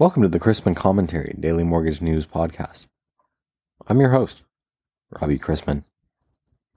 [0.00, 2.86] Welcome to the Chrisman Commentary Daily Mortgage News Podcast.
[3.86, 4.44] I'm your host,
[5.10, 5.84] Robbie Chrisman.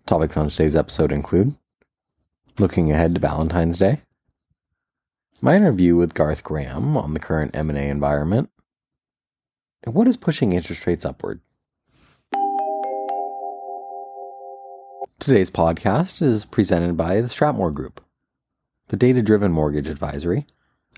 [0.05, 1.55] Topics on today's episode include
[2.59, 3.99] looking ahead to Valentine's Day,
[5.39, 8.50] my interview with Garth Graham on the current M&A environment,
[9.86, 11.40] and what is pushing interest rates upward.
[15.20, 18.04] Today's podcast is presented by the Stratmor Group,
[18.90, 20.46] the data-driven mortgage advisory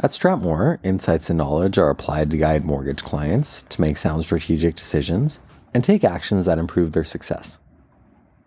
[0.04, 4.76] at Stratmor, insights and knowledge are applied to guide mortgage clients to make sound strategic
[4.76, 5.40] decisions
[5.74, 7.60] and take actions that improve their success.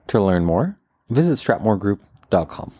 [0.08, 2.72] To learn more, visit stratmorgroup.com.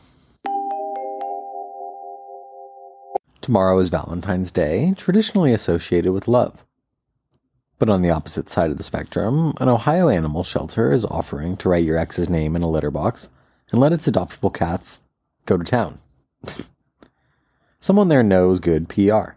[3.41, 6.67] Tomorrow is Valentine's Day, traditionally associated with love.
[7.79, 11.69] But on the opposite side of the spectrum, an Ohio animal shelter is offering to
[11.71, 13.29] write your ex's name in a litter box
[13.71, 15.01] and let its adoptable cats
[15.47, 15.99] go to town.
[17.81, 19.37] Someone there knows good PR.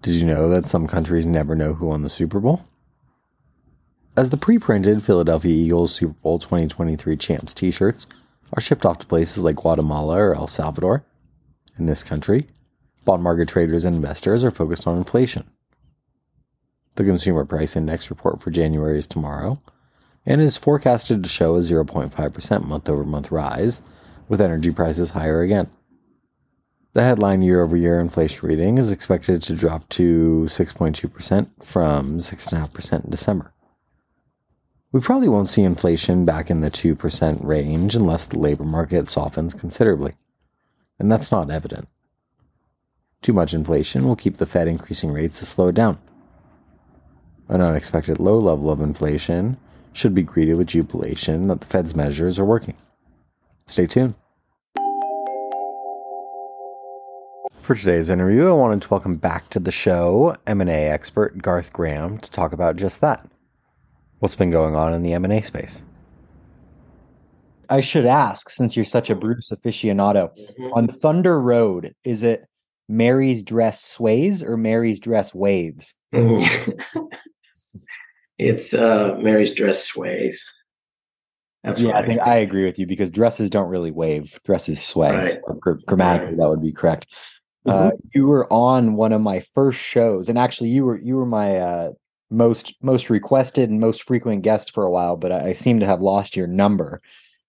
[0.00, 2.62] Did you know that some countries never know who won the Super Bowl?
[4.16, 8.06] As the pre printed Philadelphia Eagles Super Bowl 2023 champs t shirts
[8.54, 11.04] are shipped off to places like Guatemala or El Salvador,
[11.78, 12.46] in this country,
[13.04, 15.44] bond market traders and investors are focused on inflation.
[16.94, 19.60] The Consumer Price Index report for January is tomorrow
[20.24, 23.82] and is forecasted to show a 0.5% month over month rise,
[24.28, 25.68] with energy prices higher again.
[26.94, 33.04] The headline year over year inflation reading is expected to drop to 6.2% from 6.5%
[33.04, 33.54] in December.
[34.92, 39.54] We probably won't see inflation back in the 2% range unless the labor market softens
[39.54, 40.16] considerably,
[40.98, 41.88] and that's not evident.
[43.22, 45.98] Too much inflation will keep the Fed increasing rates to slow it down.
[47.48, 49.56] An unexpected low level of inflation
[49.94, 52.74] should be greeted with jubilation that the Fed's measures are working.
[53.66, 54.14] Stay tuned.
[57.72, 62.18] For today's interview, I wanted to welcome back to the show M&A expert Garth Graham
[62.18, 63.26] to talk about just that.
[64.18, 65.82] What's been going on in the M&A space?
[67.70, 70.70] I should ask, since you're such a Bruce aficionado, mm-hmm.
[70.74, 72.44] on Thunder Road, is it
[72.90, 75.94] Mary's dress sways or Mary's dress waves?
[78.38, 80.44] it's uh, Mary's dress sways.
[81.64, 84.82] That's yeah, I think I, I agree with you because dresses don't really wave; dresses
[84.82, 85.16] sway.
[85.16, 85.40] Right.
[85.46, 85.54] So
[85.86, 86.36] grammatically, right.
[86.36, 87.06] that would be correct.
[87.64, 87.96] Uh, mm-hmm.
[88.12, 91.56] you were on one of my first shows, and actually, you were you were my
[91.56, 91.92] uh,
[92.30, 95.16] most most requested and most frequent guest for a while.
[95.16, 97.00] But I, I seem to have lost your number,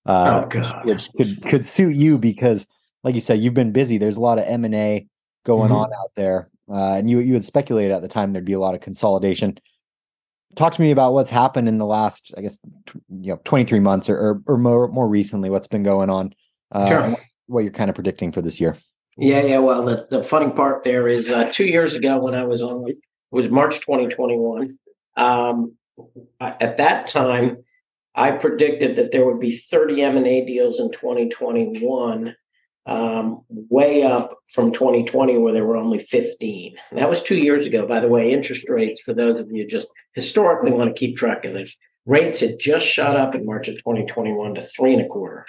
[0.06, 2.68] uh, oh, which could could suit you because,
[3.04, 3.98] like you said, you've been busy.
[3.98, 5.08] There's a lot of M and A
[5.46, 5.80] going mm-hmm.
[5.80, 8.60] on out there, uh, and you you had speculated at the time there'd be a
[8.60, 9.58] lot of consolidation.
[10.56, 12.60] Talk to me about what's happened in the last, I guess,
[13.10, 15.50] you know, 23 months or or, or more more recently.
[15.50, 16.36] What's been going on?
[16.72, 17.18] Uh, sure.
[17.48, 18.78] What you're kind of predicting for this year?
[19.18, 19.60] Yeah, yeah.
[19.60, 22.90] Well, the, the funny part there is uh, two years ago when I was on,
[22.90, 22.98] it
[23.32, 24.78] was March 2021.
[25.16, 25.76] Um,
[26.40, 27.58] at that time,
[28.16, 32.36] I predicted that there would be 30 M&A deals in 2021,
[32.86, 36.76] um, way up from 2020 where there were only 15.
[36.90, 37.88] And that was two years ago.
[37.88, 41.46] By the way, interest rates, for those of you just historically want to keep track
[41.46, 45.08] of this, rates had just shot up in March of 2021 to three and a
[45.08, 45.46] quarter.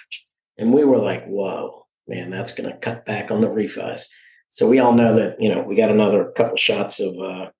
[0.58, 4.06] And we were like, whoa man, that's going to cut back on the refis.
[4.50, 7.50] So we all know that you know we got another couple shots of uh,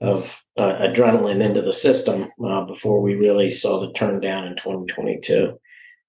[0.00, 4.56] of uh, adrenaline into the system uh, before we really saw the turn down in
[4.56, 5.58] 2022.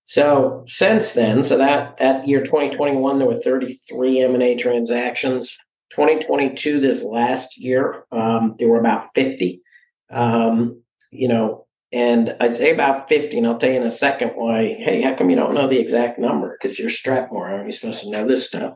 [0.06, 5.58] So since then, so that that year 2021, there were 33 M&A transactions.
[5.92, 9.62] 2022, this last year, um, there were about 50.
[10.10, 10.82] Um,
[11.12, 14.74] you know, and I'd say about 50, and I'll tell you in a second why.
[14.74, 16.58] Hey, how come you don't know the exact number?
[16.60, 18.76] Because you're Stratmor, aren't you supposed to know this stuff?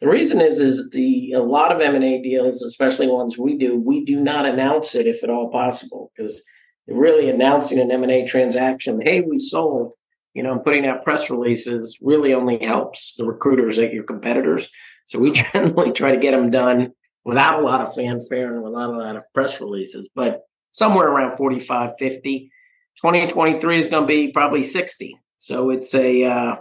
[0.00, 3.56] The reason is, is the a lot of M and A deals, especially ones we
[3.56, 6.44] do, we do not announce it if at all possible, because
[6.86, 9.92] really announcing an M and A transaction, hey, we sold,
[10.34, 14.70] you know, putting out press releases really only helps the recruiters at your competitors.
[15.06, 16.92] So we generally try to get them done
[17.24, 20.08] without a lot of fanfare and without a lot of press releases.
[20.14, 22.51] But somewhere around 45, 50.
[22.96, 25.18] 2023 is going to be probably 60.
[25.38, 26.56] So it's a, uh,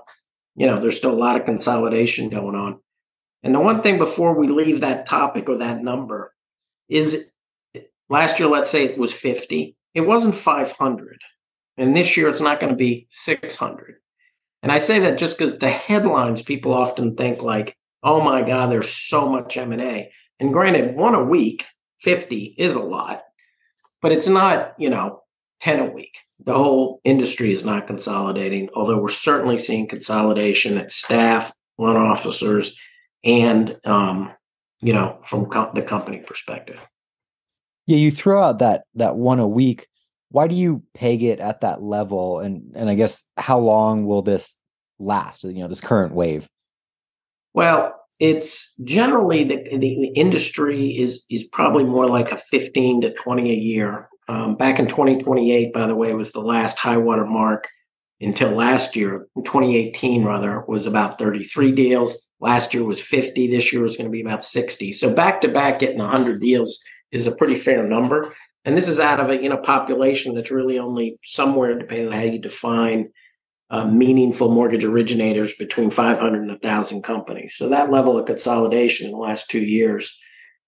[0.56, 2.80] you know, there's still a lot of consolidation going on.
[3.44, 6.33] And the one thing before we leave that topic or that number
[6.89, 7.25] is
[8.10, 11.18] last year, let's say it was 50, it wasn't 500.
[11.78, 13.95] And this year it's not going to be 600.
[14.63, 18.68] And I say that just because the headlines people often think like, oh my God,
[18.68, 20.12] there's so much M&A.
[20.39, 21.66] And granted, one a week,
[22.00, 23.22] 50 is a lot
[24.01, 25.22] but it's not, you know,
[25.62, 26.18] 10 a week.
[26.44, 32.78] The whole industry is not consolidating, although we're certainly seeing consolidation at staff, loan officers,
[33.24, 34.31] and um,
[34.81, 36.86] you know, from co- the company perspective.
[37.86, 39.88] Yeah, you throw out that that one a week.
[40.30, 42.40] Why do you peg it at that level?
[42.40, 44.57] And and I guess how long will this
[44.98, 45.44] last?
[45.44, 46.48] You know, this current wave.
[47.54, 53.14] Well, it's generally the, the, the industry is is probably more like a 15 to
[53.14, 54.10] 20 a year.
[54.27, 57.68] Um, back in 2028, by the way, was the last high water mark
[58.21, 62.18] until last year, 2018 rather, was about 33 deals.
[62.39, 63.47] Last year was 50.
[63.47, 64.94] This year was going to be about 60.
[64.94, 66.79] So back to back getting 100 deals
[67.12, 68.33] is a pretty fair number.
[68.63, 72.13] And this is out of a you know population that's really only somewhere, depending on
[72.13, 73.09] how you define
[73.71, 77.56] uh, meaningful mortgage originators, between 500 and 1,000 companies.
[77.56, 80.19] So that level of consolidation in the last two years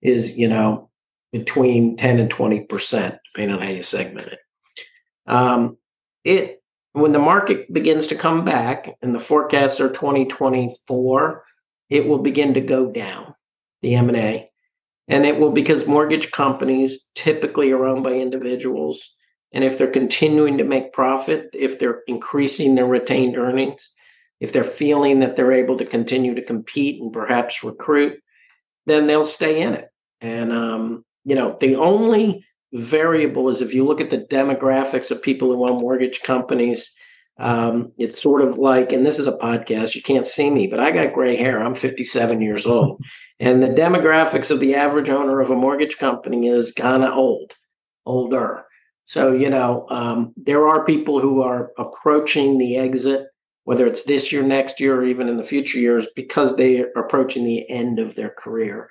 [0.01, 0.89] is you know
[1.31, 4.39] between 10 and 20 percent, depending on how you segment it.
[5.25, 5.77] Um,
[6.23, 6.61] it
[6.93, 11.43] when the market begins to come back and the forecasts are 2024
[11.89, 13.33] it will begin to go down
[13.81, 14.49] the m&a
[15.07, 19.15] and it will because mortgage companies typically are owned by individuals
[19.51, 23.89] and if they're continuing to make profit if they're increasing their retained earnings
[24.39, 28.19] if they're feeling that they're able to continue to compete and perhaps recruit
[28.85, 29.89] then they'll stay in it
[30.21, 35.21] and um, you know the only variable is if you look at the demographics of
[35.21, 36.93] people who own mortgage companies.
[37.39, 40.79] Um, it's sort of like, and this is a podcast, you can't see me, but
[40.79, 41.63] I got gray hair.
[41.63, 43.01] I'm 57 years old.
[43.39, 47.53] And the demographics of the average owner of a mortgage company is kind of old,
[48.05, 48.65] older.
[49.05, 53.25] So, you know, um, there are people who are approaching the exit,
[53.63, 57.03] whether it's this year, next year, or even in the future years, because they are
[57.03, 58.89] approaching the end of their career.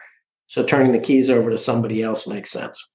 [0.49, 2.92] So turning the keys over to somebody else makes sense.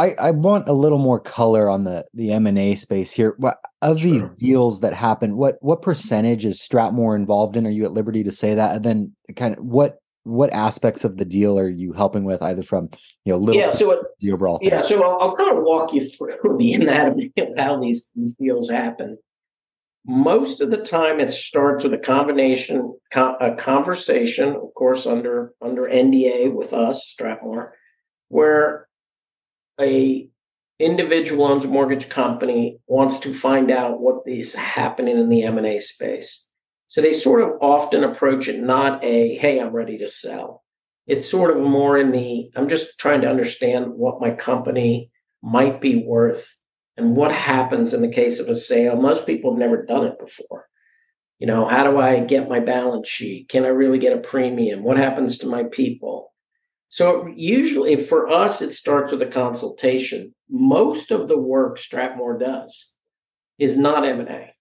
[0.00, 3.34] I, I want a little more color on the the M and A space here.
[3.36, 4.10] What of sure.
[4.10, 5.36] these deals that happen?
[5.36, 7.66] What what percentage is Stratmor involved in?
[7.66, 8.76] Are you at liberty to say that?
[8.76, 12.62] And then kind of what what aspects of the deal are you helping with, either
[12.62, 12.88] from
[13.26, 14.70] you know little yeah, so it, the overall thing?
[14.70, 14.80] yeah.
[14.80, 18.70] So I'll, I'll, kind of walk you through the anatomy of how these these deals
[18.70, 19.18] happen.
[20.06, 25.82] Most of the time, it starts with a combination, a conversation, of course, under under
[25.82, 27.72] NDA with us, Stratmor,
[28.28, 28.88] where
[29.78, 30.28] a
[30.78, 35.78] individual owns a mortgage company wants to find out what is happening in the M&A
[35.80, 36.48] space.
[36.86, 40.64] So they sort of often approach it not a hey I'm ready to sell.
[41.06, 45.10] It's sort of more in the I'm just trying to understand what my company
[45.42, 46.56] might be worth
[46.96, 48.96] and what happens in the case of a sale.
[48.96, 50.66] Most people have never done it before.
[51.38, 53.48] You know, how do I get my balance sheet?
[53.48, 54.82] Can I really get a premium?
[54.82, 56.29] What happens to my people?
[56.90, 60.34] So usually for us, it starts with a consultation.
[60.50, 62.90] Most of the work Stratmor does
[63.58, 64.54] is not M&A.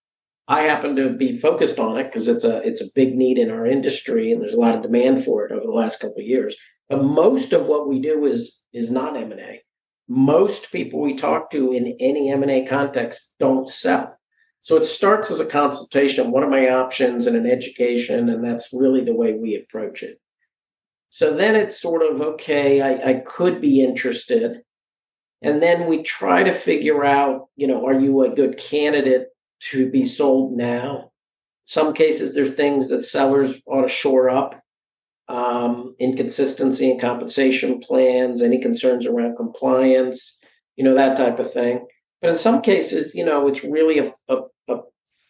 [0.47, 3.49] I happen to be focused on it because it's a it's a big need in
[3.49, 6.25] our industry and there's a lot of demand for it over the last couple of
[6.25, 6.55] years.
[6.87, 9.63] But most of what we do is is not M&A.
[10.07, 14.17] Most people we talk to in any M&A context don't sell.
[14.61, 18.69] So it starts as a consultation, what are my options and an education and that's
[18.71, 20.19] really the way we approach it.
[21.09, 24.61] So then it's sort of okay, I, I could be interested.
[25.41, 29.27] And then we try to figure out, you know, are you a good candidate
[29.71, 31.11] to be sold now?
[31.63, 34.61] Some cases, there's things that sellers ought to shore up
[35.29, 40.37] um, inconsistency in compensation plans, any concerns around compliance,
[40.75, 41.85] you know, that type of thing.
[42.21, 44.37] But in some cases, you know, it's really a, a,
[44.67, 44.79] a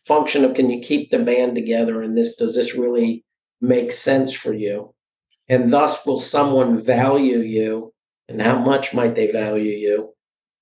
[0.06, 3.26] function of can you keep the band together and this does this really
[3.62, 4.94] make sense for you?
[5.50, 7.94] And thus, will someone value you
[8.28, 10.14] and how much might they value you?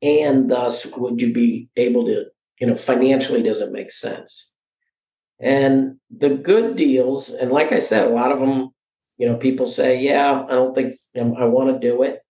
[0.02, 2.26] And thus, would you be able to,
[2.60, 4.50] you know, financially, does it make sense?
[5.40, 8.70] And the good deals, and like I said, a lot of them,
[9.18, 12.22] you know, people say, yeah, I don't think I want to do it.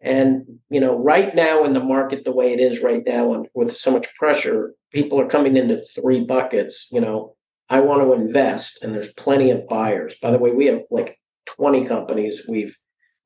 [0.00, 3.46] And, you know, right now in the market, the way it is right now, and
[3.54, 6.88] with so much pressure, people are coming into three buckets.
[6.90, 7.36] You know,
[7.68, 10.16] I want to invest, and there's plenty of buyers.
[10.20, 12.76] By the way, we have like 20 companies we've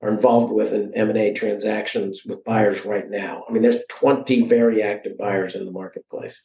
[0.02, 3.44] are involved with in M&A transactions with buyers right now.
[3.48, 6.44] I mean, there's 20 very active buyers in the marketplace.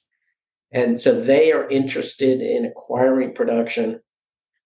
[0.72, 4.00] And so they are interested in acquiring production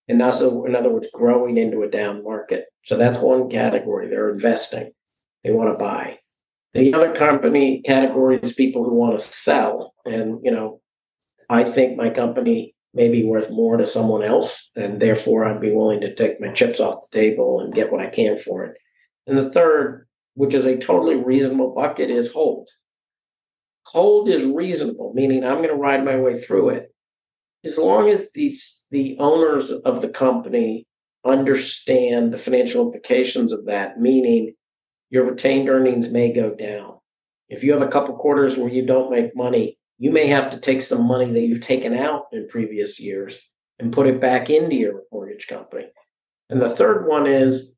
[0.07, 2.65] and also, in other words, growing into a down market.
[2.83, 4.07] So that's one category.
[4.07, 4.91] They're investing.
[5.43, 6.19] They want to buy.
[6.73, 9.95] The other company category is people who want to sell.
[10.05, 10.81] And, you know,
[11.49, 15.71] I think my company may be worth more to someone else, and therefore I'd be
[15.71, 18.77] willing to take my chips off the table and get what I can for it.
[19.27, 22.69] And the third, which is a totally reasonable bucket, is hold.
[23.87, 26.93] Hold is reasonable, meaning I'm going to ride my way through it.
[27.63, 30.87] As long as these the owners of the company
[31.25, 34.53] understand the financial implications of that, meaning
[35.09, 36.99] your retained earnings may go down.
[37.49, 40.59] If you have a couple quarters where you don't make money, you may have to
[40.59, 43.41] take some money that you've taken out in previous years
[43.79, 45.85] and put it back into your mortgage company.
[46.49, 47.73] And the third one is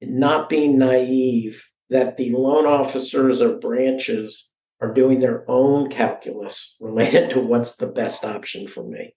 [0.00, 4.50] not being naive that the loan officers or branches
[4.80, 9.14] are doing their own calculus related to what's the best option for me.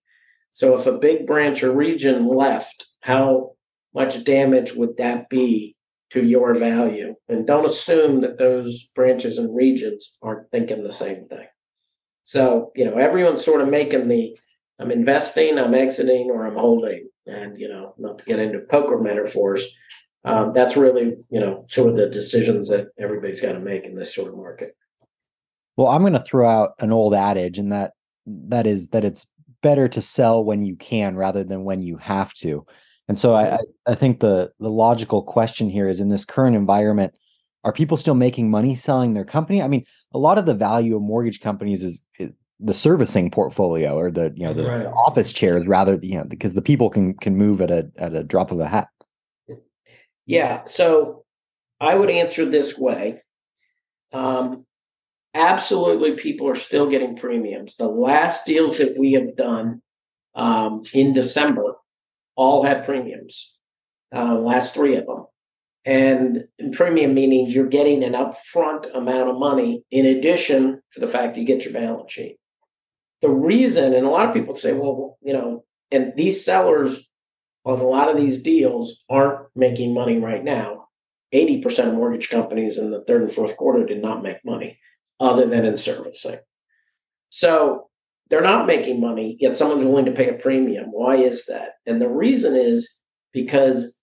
[0.52, 3.52] So if a big branch or region left, how
[3.94, 5.76] much damage would that be
[6.12, 7.16] to your value?
[7.28, 11.46] And don't assume that those branches and regions aren't thinking the same thing.
[12.30, 14.38] So, you know, everyone's sort of making the
[14.80, 17.10] I'm investing, I'm exiting, or I'm holding.
[17.26, 19.66] And, you know, not to get into poker metaphors,
[20.26, 23.96] um, that's really, you know, sort of the decisions that everybody's got to make in
[23.96, 24.78] this sort of market.
[25.76, 27.94] Well, I'm going to throw out an old adage, and that
[28.28, 29.26] that is that it's
[29.64, 32.64] better to sell when you can rather than when you have to.
[33.08, 33.58] And so I,
[33.88, 37.16] I think the the logical question here is in this current environment,
[37.64, 39.62] are people still making money selling their company?
[39.62, 43.96] I mean, a lot of the value of mortgage companies is, is the servicing portfolio
[43.96, 44.84] or the you know the, right.
[44.84, 48.14] the, office chairs rather you know because the people can can move at a at
[48.14, 48.88] a drop of a hat.
[50.26, 51.26] Yeah, so
[51.80, 53.24] I would answer this way.
[54.14, 54.66] Um,
[55.34, 57.76] absolutely people are still getting premiums.
[57.76, 59.82] The last deals that we have done
[60.36, 61.76] um, in December
[62.36, 63.58] all had premiums,
[64.16, 65.26] uh, last three of them.
[65.90, 66.44] And
[66.74, 71.44] premium meaning you're getting an upfront amount of money in addition to the fact you
[71.44, 72.38] get your balance sheet.
[73.24, 77.10] The reason, and a lot of people say, well, you know, and these sellers
[77.66, 80.90] on a lot of these deals aren't making money right now.
[81.34, 84.78] 80% of mortgage companies in the third and fourth quarter did not make money
[85.20, 86.38] other than in servicing.
[87.30, 87.90] So
[88.30, 90.92] they're not making money, yet someone's willing to pay a premium.
[90.92, 91.72] Why is that?
[91.88, 92.88] And the reason is
[93.34, 93.96] because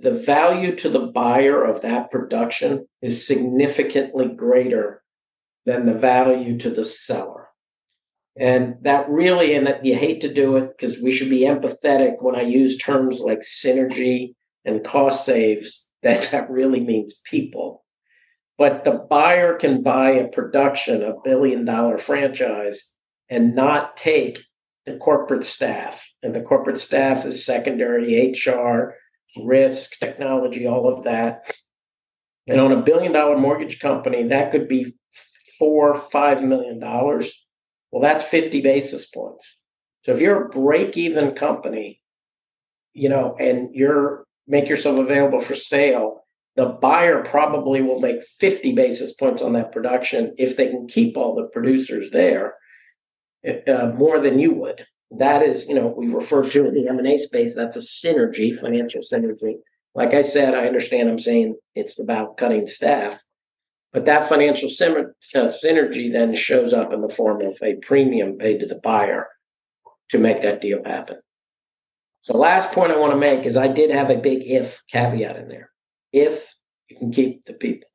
[0.00, 5.02] the value to the buyer of that production is significantly greater
[5.66, 7.48] than the value to the seller.
[8.38, 12.36] And that really, and you hate to do it because we should be empathetic when
[12.36, 17.84] I use terms like synergy and cost saves, that that really means people.
[18.56, 22.88] But the buyer can buy a production, a billion dollar franchise,
[23.28, 24.40] and not take
[24.86, 26.08] the corporate staff.
[26.22, 28.94] And the corporate staff is secondary HR,
[29.36, 31.52] risk, technology, all of that.
[32.46, 34.94] And on a billion dollar mortgage company, that could be
[35.58, 37.44] four, five million dollars.
[37.90, 39.58] Well, that's 50 basis points.
[40.02, 42.00] So if you're a break even company,
[42.94, 46.18] you know, and you're make yourself available for sale
[46.58, 51.16] the buyer probably will make 50 basis points on that production if they can keep
[51.16, 52.54] all the producers there
[53.46, 57.16] uh, more than you would that is you know we refer to in the m&a
[57.16, 59.54] space that's a synergy financial synergy.
[59.94, 63.22] Like i said i understand i'm saying it's about cutting staff
[63.92, 68.60] but that financial uh, synergy then shows up in the form of a premium paid
[68.60, 69.28] to the buyer
[70.10, 71.16] to make that deal happen.
[72.26, 75.36] The last point i want to make is i did have a big if caveat
[75.36, 75.70] in there.
[76.12, 76.54] If
[76.88, 77.88] you can keep the people.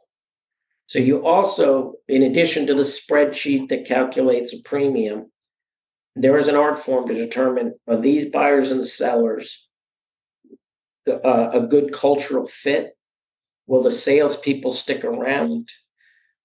[0.88, 5.32] So you also, in addition to the spreadsheet that calculates a premium,
[6.16, 9.68] there is an art form to determine are these buyers and sellers
[11.08, 12.98] uh, a good cultural fit?
[13.66, 15.70] Will the salespeople stick around?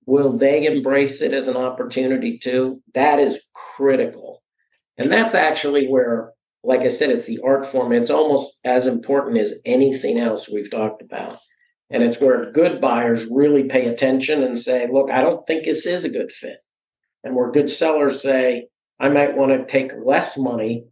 [0.06, 2.82] Will they embrace it as an opportunity too?
[2.94, 4.42] That is critical.
[4.96, 6.32] And that's actually where,
[6.64, 7.92] like I said, it's the art form.
[7.92, 11.38] It's almost as important as anything else we've talked about.
[11.90, 15.86] And it's where good buyers really pay attention and say, look, I don't think this
[15.86, 16.58] is a good fit.
[17.22, 18.68] And where good sellers say,
[19.00, 20.86] I might want to take less money,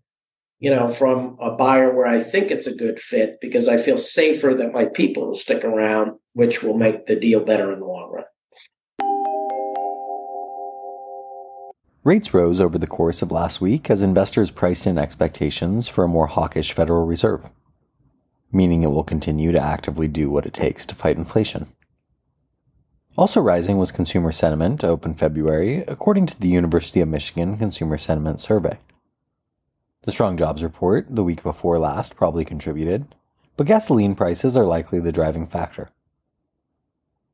[0.59, 3.99] you know, from a buyer where I think it's a good fit because I feel
[3.99, 7.87] safer that my people will stick around, which will make the deal better in the
[7.87, 8.25] long run.
[12.05, 16.09] Rates rose over the course of last week as investors priced in expectations for a
[16.09, 17.51] more hawkish Federal Reserve
[18.53, 21.67] meaning it will continue to actively do what it takes to fight inflation.
[23.19, 28.41] Also rising was consumer sentiment open February, according to the University of Michigan Consumer Sentiment
[28.41, 28.79] Survey.
[30.03, 33.15] The strong jobs report the week before last probably contributed,
[33.57, 35.89] but gasoline prices are likely the driving factor.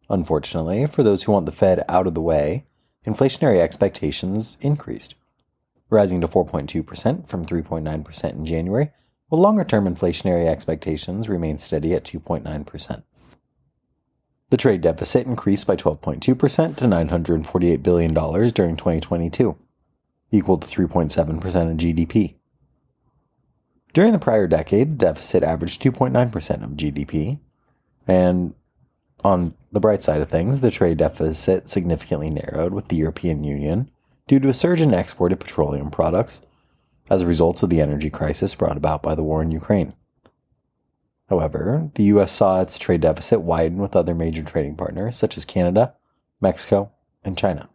[0.09, 2.65] Unfortunately, for those who want the Fed out of the way,
[3.05, 5.17] inflationary expectations increased,
[5.91, 8.93] rising to 4.2% from 3.9% in January
[9.29, 13.03] while longer term inflationary expectations remain steady at 2.9%.
[14.53, 16.35] The trade deficit increased by 12.2% to
[16.85, 19.57] $948 billion during 2022,
[20.31, 22.35] equal to 3.7% of GDP.
[23.95, 27.41] During the prior decade, the deficit averaged 2.9% of GDP.
[28.07, 28.55] And
[29.25, 33.91] on the bright side of things, the trade deficit significantly narrowed with the European Union
[34.27, 36.43] due to a surge in exported petroleum products
[37.09, 39.95] as a result of the energy crisis brought about by the war in Ukraine.
[41.33, 45.47] However, the US saw its trade deficit widen with other major trading partners such as
[45.47, 45.95] Canada,
[46.43, 46.93] Mexico,
[47.25, 47.71] and China.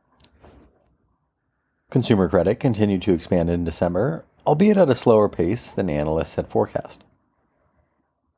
[1.90, 6.48] Consumer credit continued to expand in December, albeit at a slower pace than analysts had
[6.48, 7.04] forecast.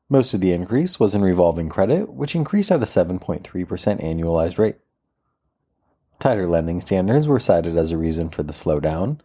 [0.08, 3.42] Most of the increase was in revolving credit, which increased at a 7.3%
[4.02, 4.78] annualized rate.
[6.18, 9.20] Tighter lending standards were cited as a reason for the slowdown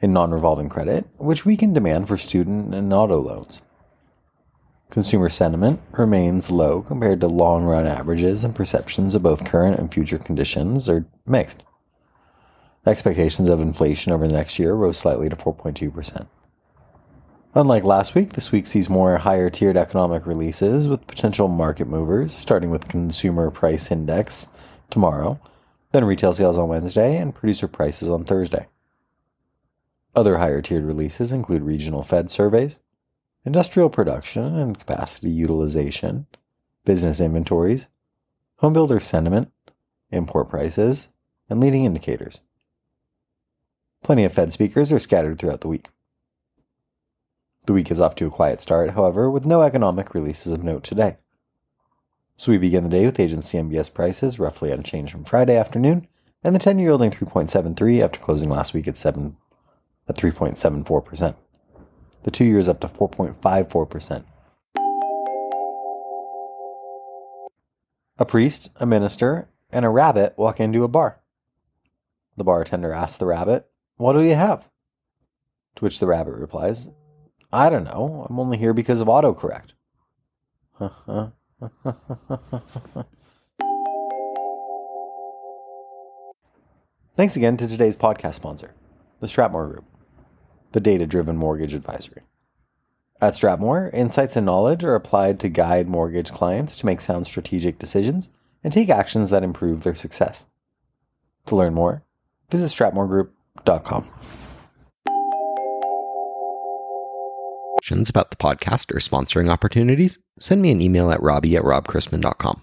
[0.00, 3.60] in non revolving credit, which weakened demand for student and auto loans.
[4.92, 9.90] Consumer sentiment remains low compared to long run averages, and perceptions of both current and
[9.90, 11.62] future conditions are mixed.
[12.84, 16.26] Expectations of inflation over the next year rose slightly to 4.2%.
[17.54, 22.30] Unlike last week, this week sees more higher tiered economic releases with potential market movers,
[22.30, 24.46] starting with Consumer Price Index
[24.90, 25.40] tomorrow,
[25.92, 28.66] then retail sales on Wednesday, and producer prices on Thursday.
[30.14, 32.78] Other higher tiered releases include regional Fed surveys,
[33.44, 36.26] industrial production and capacity utilization,
[36.84, 37.88] business inventories,
[38.60, 39.50] homebuilder sentiment,
[40.10, 41.08] import prices,
[41.48, 42.40] and leading indicators.
[44.02, 45.88] Plenty of Fed speakers are scattered throughout the week.
[47.66, 50.82] The week is off to a quiet start, however, with no economic releases of note
[50.82, 51.18] today.
[52.36, 56.08] So we begin the day with agency MBS prices roughly unchanged from Friday afternoon,
[56.42, 59.36] and the 10 year yielding 3.73 after closing last week at 7
[60.08, 61.36] at 3.74%.
[62.24, 64.24] The 2 years up to 4.54%.
[68.18, 71.20] A priest, a minister, and a rabbit walk into a bar.
[72.36, 74.68] The bartender asks the rabbit, What do you have?
[75.76, 76.88] To which the rabbit replies,
[77.52, 78.26] I don't know.
[78.28, 79.72] I'm only here because of autocorrect.
[87.14, 88.74] Thanks again to today's podcast sponsor,
[89.20, 89.84] the Stratmor Group,
[90.72, 92.22] the data driven mortgage advisory.
[93.20, 97.78] At Stratmor, insights and knowledge are applied to guide mortgage clients to make sound strategic
[97.78, 98.30] decisions
[98.64, 100.46] and take actions that improve their success.
[101.46, 102.02] To learn more,
[102.50, 104.04] visit stratmorgroup.com.
[107.92, 112.62] questions about the podcast or sponsoring opportunities, send me an email at robbie at robchrisman.com.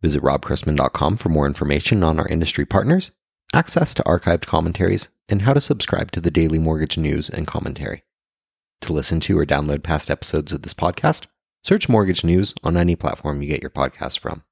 [0.00, 3.10] Visit robchrisman.com for more information on our industry partners,
[3.54, 8.02] access to archived commentaries, and how to subscribe to the daily mortgage news and commentary.
[8.82, 11.26] To listen to or download past episodes of this podcast,
[11.62, 14.42] search Mortgage News on any platform you get your podcast from.